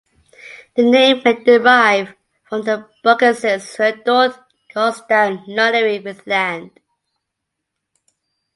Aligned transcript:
The 0.75 0.81
name 0.81 1.21
may 1.23 1.43
derive 1.43 2.15
from 2.49 2.63
the 2.63 2.89
burgesses 3.03 3.75
who 3.75 3.83
endowed 3.83 4.33
Godstow 4.73 5.45
Nunnery 5.47 5.99
with 5.99 6.25
land. 6.25 6.71